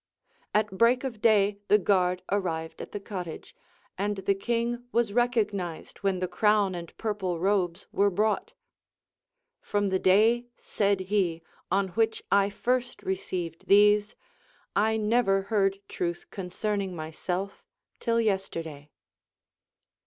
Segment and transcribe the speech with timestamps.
[0.51, 3.55] At break of day the guard arrived at the cottage,
[3.99, 8.53] and the king was recognized when the crown and purple robes w^ere brought.
[9.61, 13.65] From the day, said he, 208 THE APOPHTHEGMS OF KINGS on Avliich I first receh^d
[13.67, 14.15] these,
[14.75, 17.63] I ne\Tr heard truth con cerning myself
[17.99, 18.89] till yesterday.